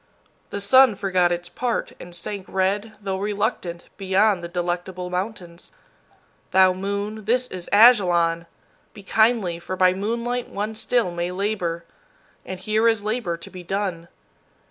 The 0.49 0.59
sun 0.61 0.95
forgot 0.95 1.31
its 1.31 1.47
part, 1.47 1.91
and 1.99 2.15
sank 2.15 2.45
red, 2.49 2.93
though 2.99 3.19
reluctant, 3.19 3.85
beyond 3.97 4.43
the 4.43 4.47
Delectable 4.47 5.11
Mountains. 5.11 5.71
Thou 6.49 6.73
moon, 6.73 7.25
this 7.25 7.45
is 7.49 7.69
Ajalon! 7.71 8.47
Be 8.95 9.03
kindly, 9.03 9.59
for 9.59 9.75
by 9.75 9.93
moonlight 9.93 10.49
one 10.49 10.73
still 10.73 11.11
may 11.11 11.29
labor, 11.29 11.85
and 12.43 12.59
here 12.59 12.87
is 12.87 13.03
labor 13.03 13.37
to 13.37 13.49
be 13.51 13.61
done. 13.61 14.07